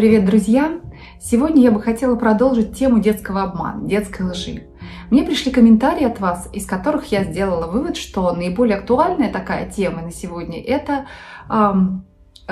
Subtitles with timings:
[0.00, 0.80] Привет, друзья!
[1.20, 4.62] Сегодня я бы хотела продолжить тему детского обмана, детской лжи.
[5.10, 10.00] Мне пришли комментарии от вас, из которых я сделала вывод, что наиболее актуальная такая тема
[10.00, 11.04] на сегодня– это
[11.50, 12.06] эм,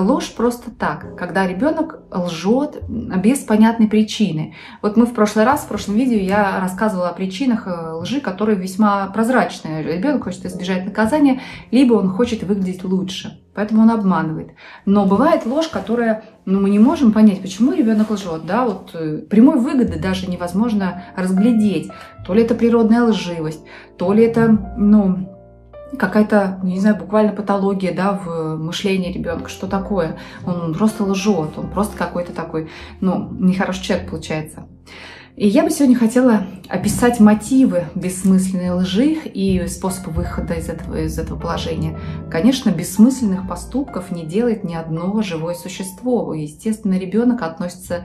[0.00, 4.54] ложь просто так, когда ребенок лжет без понятной причины.
[4.80, 8.58] Вот мы в прошлый раз, в прошлом видео я рассказывала о причинах э, лжи, которые
[8.58, 9.82] весьма прозрачные.
[9.82, 11.40] Ребенок хочет избежать наказания,
[11.70, 14.50] либо он хочет выглядеть лучше, поэтому он обманывает.
[14.86, 18.44] Но бывает ложь, которая ну, мы не можем понять, почему ребенок лжет.
[18.46, 18.64] Да?
[18.64, 21.90] Вот, э, прямой выгоды даже невозможно разглядеть.
[22.26, 23.64] То ли это природная лживость,
[23.96, 25.31] то ли это ну,
[25.98, 29.48] какая-то, не знаю, буквально патология да, в мышлении ребенка.
[29.48, 30.18] Что такое?
[30.46, 32.70] Он просто лжет, он просто какой-то такой,
[33.00, 34.66] ну, нехороший человек получается.
[35.34, 41.18] И я бы сегодня хотела описать мотивы бессмысленной лжи и способы выхода из этого, из
[41.18, 41.98] этого положения.
[42.30, 46.34] Конечно, бессмысленных поступков не делает ни одно живое существо.
[46.34, 48.04] Естественно, ребенок относится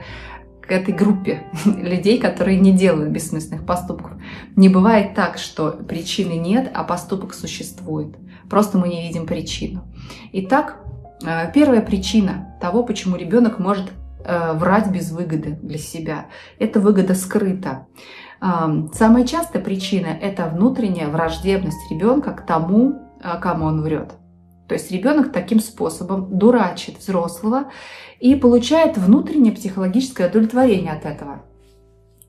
[0.68, 4.12] к этой группе людей, которые не делают бессмысленных поступков.
[4.54, 8.16] Не бывает так, что причины нет, а поступок существует.
[8.50, 9.84] Просто мы не видим причину.
[10.32, 10.76] Итак,
[11.24, 13.90] э, первая причина того, почему ребенок может
[14.24, 16.26] э, врать без выгоды для себя,
[16.58, 17.86] это выгода скрыта.
[18.92, 24.12] Самая частая причина– это внутренняя враждебность ребенка к тому, э, кому он врет.
[24.68, 27.70] То есть ребенок таким способом дурачит взрослого
[28.20, 31.42] и получает внутреннее психологическое удовлетворение от этого.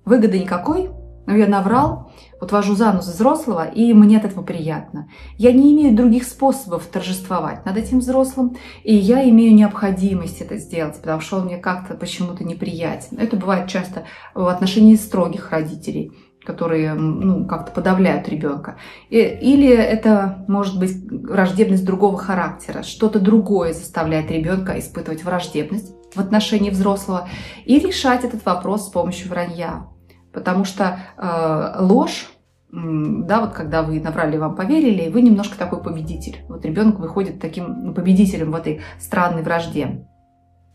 [0.05, 0.89] Выгоды никакой,
[1.27, 5.09] но я наврал, вот вожу за нос взрослого, и мне от этого приятно.
[5.37, 10.95] Я не имею других способов торжествовать над этим взрослым, и я имею необходимость это сделать,
[10.95, 13.19] потому что он мне как-то почему-то неприятен.
[13.19, 16.13] Это бывает часто в отношении строгих родителей–
[16.49, 18.77] которые ну, как-то подавляют ребенка.
[19.11, 26.71] Или это может быть враждебность другого характера, что-то другое заставляет ребенка испытывать враждебность в отношении
[26.71, 27.29] взрослого
[27.65, 29.85] и решать этот вопрос с помощью вранья.
[30.33, 32.31] Потому что э, ложь,
[32.71, 36.37] да, вот когда вы наврали, вам поверили, вы немножко такой победитель.
[36.49, 40.07] Вот ребенок выходит таким победителем в этой странной вражде.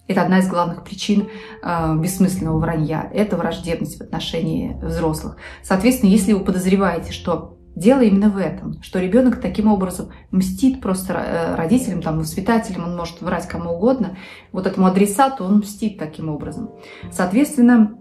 [0.07, 1.29] Это одна из главных причин
[1.63, 3.11] э, бессмысленного вранья.
[3.13, 5.37] Это враждебность в отношении взрослых.
[5.63, 11.15] Соответственно, если вы подозреваете, что дело именно в этом, что ребенок таким образом мстит просто
[11.15, 14.17] э, родителям, там, воспитателям, он может врать кому угодно,
[14.53, 16.71] вот этому адресату он мстит таким образом.
[17.11, 17.99] Соответственно,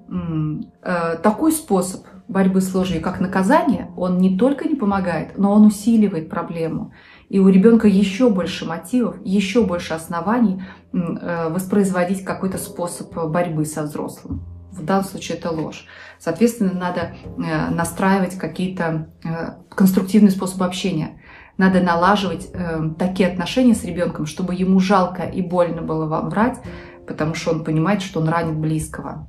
[0.83, 5.65] э, такой способ борьбы с ложью, как наказание, он не только не помогает, но он
[5.65, 6.93] усиливает проблему.
[7.33, 10.61] И у ребенка еще больше мотивов, еще больше оснований
[10.91, 14.45] э, воспроизводить какой-то способ борьбы со взрослым.
[14.71, 15.87] В данном случае это ложь.
[16.19, 21.23] Соответственно, надо э, настраивать какие-то э, конструктивные способы общения.
[21.57, 22.51] Надо налаживать
[22.99, 26.59] такие отношения с ребенком, чтобы ему жалко и больно было вам врать,
[27.07, 29.27] потому что он понимает, что он ранит близкого.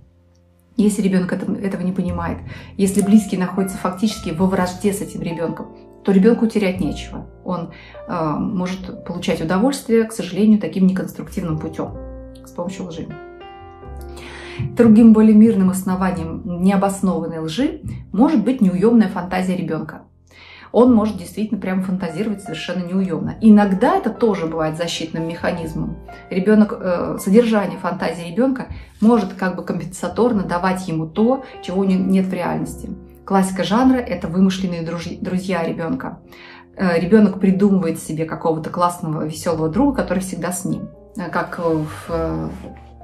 [0.77, 2.39] Если ребенок этого не понимает,
[2.77, 7.27] если близкий находится фактически во вражде с этим ребенком, то ребенку терять нечего.
[7.45, 7.71] Он
[8.07, 11.93] э, может получать удовольствие, к сожалению, таким неконструктивным путем,
[12.45, 13.09] с помощью лжи.
[14.77, 17.81] Другим более мирным основанием необоснованной лжи
[18.13, 20.03] может быть неуемная фантазия ребенка.
[20.71, 23.37] Он может действительно прямо фантазировать совершенно неуемно.
[23.41, 25.97] Иногда это тоже бывает защитным механизмом.
[26.31, 28.67] Ребенок, э, содержание фантазии ребенка
[29.01, 32.91] может как бы компенсаторно давать ему то, чего нет в реальности.
[33.25, 36.19] Классика жанра– это вымышленные друзья ребенка.
[36.77, 40.91] Э, ребенок придумывает себе какого-то классного, веселого друга, который всегда с ним.
[41.17, 42.49] Э, как в э,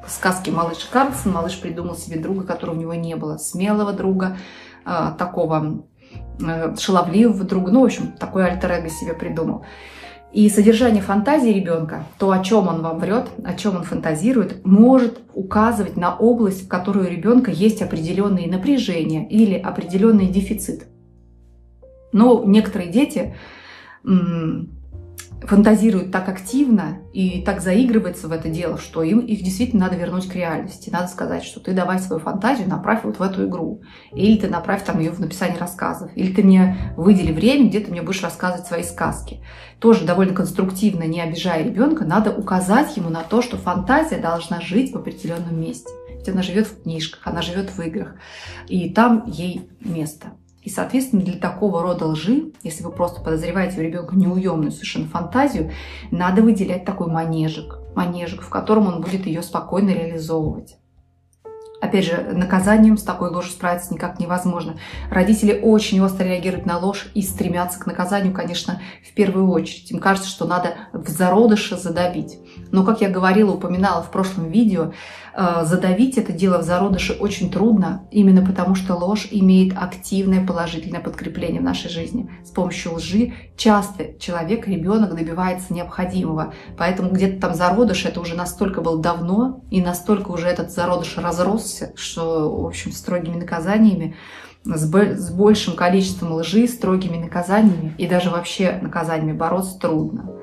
[0.07, 3.39] сказке «Малыш Карлсон» малыш придумал себе друга, которого у него не было.
[3.39, 4.37] Смелого друга,
[4.85, 5.85] такого
[6.79, 7.71] шаловливого друга.
[7.71, 9.65] Ну, в общем, такой альтер себе придумал.
[10.33, 15.21] И содержание фантазии ребенка, то, о чем он вам врет, о чем он фантазирует, может
[15.35, 20.87] указывать на область, в которой у ребенка есть определенные напряжения или определенный дефицит.
[22.13, 23.35] Но некоторые дети
[25.43, 30.29] фантазируют так активно и так заигрываются в это дело, что им их действительно надо вернуть
[30.29, 30.91] к реальности.
[30.91, 33.83] Надо сказать, что ты давай свою фантазию направь вот в эту игру.
[34.13, 36.11] Или ты направь там ее в написание рассказов.
[36.15, 39.41] Или ты мне выдели время, где ты мне будешь рассказывать свои сказки.
[39.79, 44.93] Тоже довольно конструктивно, не обижая ребенка, надо указать ему на то, что фантазия должна жить
[44.93, 45.91] в определенном месте.
[46.11, 48.15] Ведь она живет в книжках, она живет в играх.
[48.69, 50.33] И там ей место.
[50.63, 55.71] И, соответственно, для такого рода лжи, если вы просто подозреваете у ребенка неуемную совершенно фантазию,
[56.11, 60.77] надо выделять такой манежик, манежик, в котором он будет ее спокойно реализовывать.
[61.81, 64.77] Опять же, наказанием с такой ложью справиться никак невозможно.
[65.11, 69.91] Родители очень остро реагируют на ложь и стремятся к наказанию, конечно, в первую очередь.
[69.91, 72.39] Им кажется, что надо в зародыше задавить.
[72.71, 74.93] Но, как я говорила, упоминала в прошлом видео,
[75.35, 81.01] э, задавить это дело в зародыше очень трудно, именно потому что ложь имеет активное положительное
[81.01, 82.31] подкрепление в нашей жизни.
[82.45, 86.53] С помощью лжи часто человек, ребенок добивается необходимого.
[86.77, 91.17] Поэтому где-то там зародыш, это уже настолько было давно, и настолько уже этот зародыш
[91.71, 94.17] разросся, что, в общем, строгими наказаниями
[94.65, 100.37] с большим количеством лжи, строгими наказаниями и даже вообще наказаниями бороться трудно.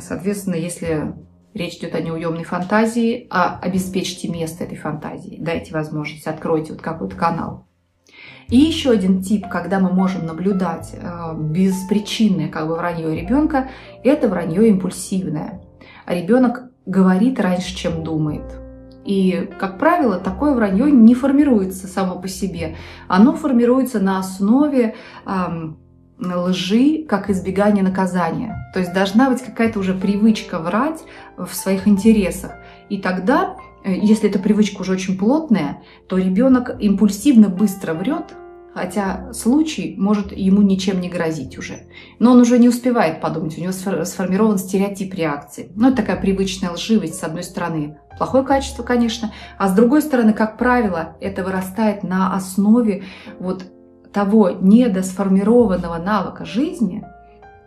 [0.00, 1.14] Соответственно, если
[1.54, 7.16] речь идет о неуемной фантазии, а обеспечьте место этой фантазии, дайте возможность, откройте вот какой-то
[7.16, 7.66] канал.
[8.48, 13.70] И еще один тип, когда мы можем наблюдать э, беспричинное как бы вранье ребенка,
[14.04, 15.62] это вранье импульсивное.
[16.06, 18.65] Ребенок говорит раньше, чем думает.
[19.06, 22.76] И, как правило, такое вранье не формируется само по себе.
[23.06, 25.78] Оно формируется на основе эм,
[26.18, 28.70] лжи как избегание наказания.
[28.72, 31.04] То есть должна быть какая-то уже привычка врать
[31.36, 32.52] в своих интересах.
[32.88, 38.34] И тогда, э, если эта привычка уже очень плотная, то ребенок импульсивно быстро врет,
[38.76, 41.86] хотя случай может ему ничем не грозить уже.
[42.18, 45.72] Но он уже не успевает подумать, у него сформирован стереотип реакции.
[45.74, 50.34] Ну, это такая привычная лживость, с одной стороны, плохое качество, конечно, а с другой стороны,
[50.34, 53.04] как правило, это вырастает на основе
[53.40, 53.64] вот
[54.12, 57.02] того недосформированного навыка жизни,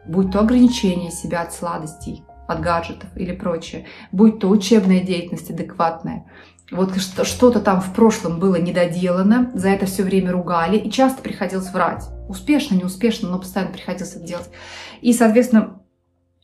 [0.06, 6.26] будь то ограничение себя от сладостей, от гаджетов или прочее, будь то учебная деятельность адекватная,
[6.71, 11.71] вот что-то там в прошлом было недоделано, за это все время ругали, и часто приходилось
[11.71, 12.06] врать.
[12.27, 14.50] Успешно, неуспешно, но постоянно приходилось это делать.
[15.01, 15.81] И, соответственно,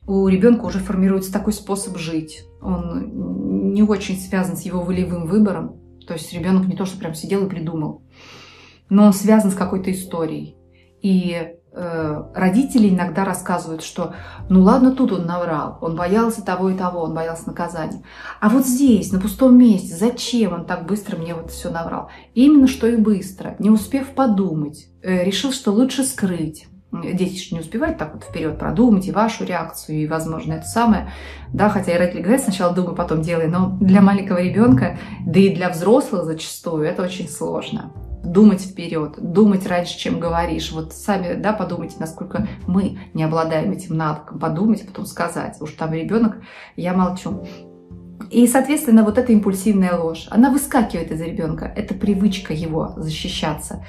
[0.07, 2.43] у ребенка уже формируется такой способ жить.
[2.61, 5.79] Он не очень связан с его волевым выбором.
[6.07, 8.03] То есть ребенок не то, что прям сидел и придумал
[8.89, 10.55] но он связан с какой-то историей.
[11.01, 14.13] И родители иногда рассказывают, что
[14.49, 18.03] ну ладно, тут он наврал, он боялся того и того, он боялся наказания.
[18.39, 22.09] А вот здесь, на пустом месте, зачем он так быстро мне вот все наврал?
[22.33, 26.67] Именно что и быстро, не успев подумать, э, решил, что лучше скрыть.
[26.91, 31.11] Дети же не успевают так вот вперед продумать и вашу реакцию, и, возможно, это самое.
[31.51, 35.53] Да, хотя и родители говорят, сначала думай, потом делай, но для маленького ребенка, да и
[35.53, 37.91] для взрослых зачастую, это очень сложно
[38.25, 40.71] думать вперед, думать раньше, чем говоришь.
[40.71, 45.57] Вот сами, да, подумайте, насколько мы не обладаем этим навыком, подумать, а потом сказать.
[45.61, 46.37] Уж там ребенок,
[46.75, 47.45] я молчу.
[48.31, 51.65] И, соответственно, вот эта импульсивная ложь, она выскакивает из ребенка.
[51.65, 53.85] Это привычка его защищаться.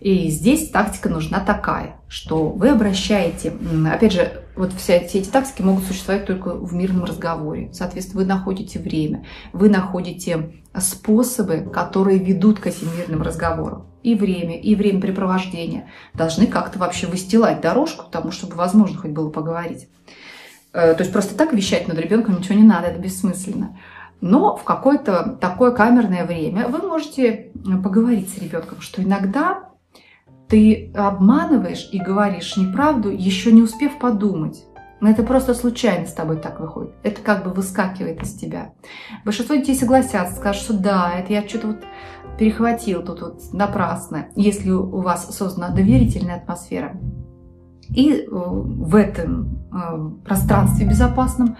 [0.00, 3.52] И здесь тактика нужна такая, что вы обращаете,
[3.90, 7.70] опять же, вот все, все эти тактики могут существовать только в мирном разговоре.
[7.72, 13.86] Соответственно, вы находите время, вы находите способы, которые ведут к этим мирным разговорам.
[14.02, 19.88] И время, и времяпрепровождение должны как-то вообще выстилать дорожку тому, чтобы возможно хоть было поговорить.
[20.72, 23.76] Э, то есть просто так вещать над ребенком ничего не надо, это бессмысленно.
[24.20, 27.52] Но в какое-то такое камерное время вы можете
[27.82, 29.67] поговорить с ребенком, что иногда
[30.48, 34.64] ты обманываешь и говоришь неправду, еще не успев подумать.
[35.00, 36.92] Но это просто случайно с тобой так выходит.
[37.04, 38.72] Это как бы выскакивает из тебя.
[39.24, 41.84] Большинство детей согласятся, скажут, что да, это я что-то вот
[42.38, 46.96] перехватил тут вот напрасно, если у вас создана доверительная атмосфера.
[47.90, 51.56] И э, в этом э, пространстве безопасном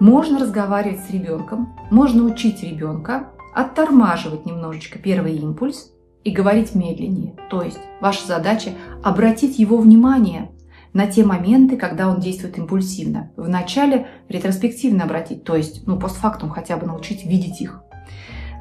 [0.00, 5.92] можно разговаривать с ребенком, можно учить ребенка, оттормаживать немножечко первый импульс,
[6.24, 7.36] и говорить медленнее.
[7.50, 8.70] То есть ваша задача
[9.02, 10.50] обратить его внимание
[10.92, 13.30] на те моменты, когда он действует импульсивно.
[13.36, 17.82] Вначале ретроспективно обратить, то есть ну, постфактум хотя бы научить видеть их.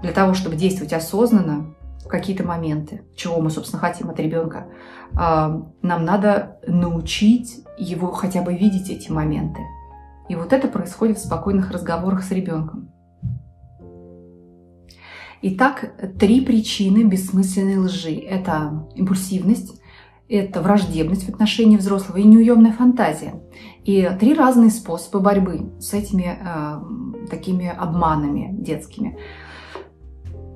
[0.02, 1.74] Для того, чтобы действовать осознанно
[2.04, 4.68] в какие-то моменты, чего мы, собственно, хотим от ребенка,
[5.16, 9.62] а, нам надо научить его хотя бы видеть эти моменты.
[10.30, 12.92] И вот это происходит в спокойных разговорах с ребенком.
[15.42, 18.16] Итак, три причины бессмысленной лжи.
[18.16, 19.80] Это импульсивность,
[20.28, 23.42] это враждебность в отношении взрослого и неуемная фантазия.
[23.86, 29.18] И три разные способа борьбы с этими э, такими обманами детскими.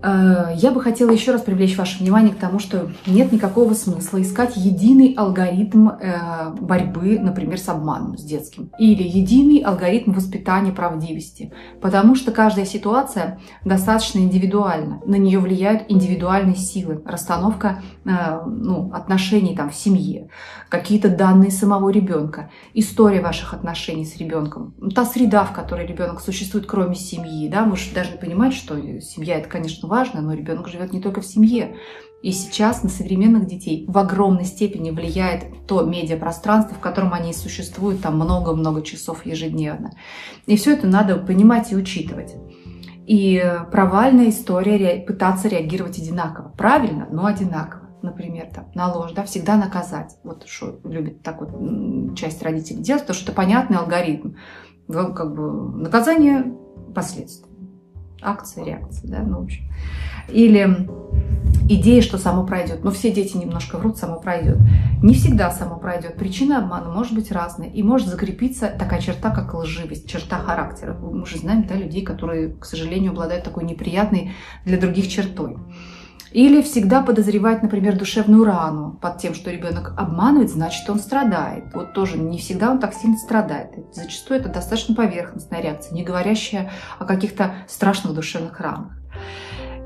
[0.03, 4.21] Э, я бы хотела еще раз привлечь ваше внимание к тому, что нет никакого смысла
[4.21, 11.53] искать единый алгоритм э, борьбы, например, с обманом, с детским, или единый алгоритм воспитания правдивости,
[11.81, 18.09] потому что каждая ситуация достаточно индивидуальна, на нее влияют индивидуальные силы, расстановка э,
[18.45, 20.29] ну, отношений там, в семье,
[20.69, 26.65] какие-то данные самого ребенка, история ваших отношений с ребенком, та среда, в которой ребенок существует,
[26.65, 27.47] кроме семьи.
[27.49, 27.65] Да?
[27.65, 31.25] Вы же должны понимать, что семья это, конечно, важно, но ребенок живет не только в
[31.25, 31.75] семье.
[32.23, 38.01] И сейчас на современных детей в огромной степени влияет то медиапространство, в котором они существуют
[38.01, 39.91] там много-много часов ежедневно.
[40.45, 42.35] И все это надо понимать и учитывать.
[43.05, 46.53] И провальная история пытаться реагировать одинаково.
[46.57, 47.89] Правильно, но одинаково.
[48.01, 50.15] Например, там, на ложь, да, всегда наказать.
[50.23, 54.35] Вот что любит так вот часть родителей делать, потому что это понятный алгоритм.
[54.87, 56.55] Как бы наказание,
[56.95, 57.50] последствия.
[58.21, 59.63] Акция, реакция, да, ну, в общем.
[60.29, 60.87] Или
[61.69, 62.83] идея, что само пройдет.
[62.83, 64.57] Но все дети немножко врут, само пройдет.
[65.01, 66.15] Не всегда само пройдет.
[66.15, 67.69] Причина обмана может быть разная.
[67.69, 70.93] И может закрепиться такая черта, как лживость, черта характера.
[70.93, 74.31] Мы же знаем да, людей, которые, к сожалению, обладают такой неприятной
[74.65, 75.57] для других чертой.
[76.31, 81.65] Или всегда подозревать, например, душевную рану под тем, что ребенок обманывает, значит, он страдает.
[81.73, 83.71] Вот тоже не всегда он так сильно страдает.
[83.93, 88.93] Зачастую это достаточно поверхностная реакция, не говорящая о каких-то страшных душевных ранах.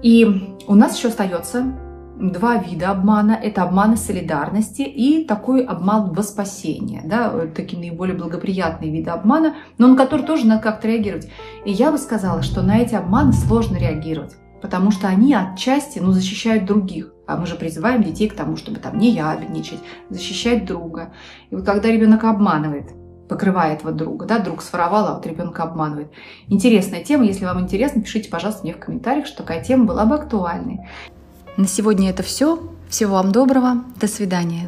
[0.04, 1.74] И у нас еще остается
[2.20, 3.32] два вида обмана.
[3.32, 7.02] Это обманы солидарности и такой обман во спасение.
[7.06, 11.30] Да, такие наиболее благоприятные виды обмана, но на которые тоже надо как-то реагировать.
[11.66, 16.12] И я бы сказала, что на эти обманы сложно реагировать, потому что они отчасти ну,
[16.12, 17.13] защищают других.
[17.27, 19.77] А мы же призываем детей к тому, чтобы там не ябедничать,
[20.10, 21.13] защищать друга.
[21.51, 22.89] И вот когда ребенок обманывает,
[23.29, 26.07] покрывает вот друга, да, друг своровал, а вот ребенка обманывает.
[26.48, 30.15] Интересная тема, если вам интересно, пишите, пожалуйста, мне в комментариях, что такая тема была бы
[30.15, 30.79] актуальной.
[31.57, 32.60] На сегодня это все.
[32.89, 33.84] Всего вам доброго.
[34.01, 34.67] До свидания.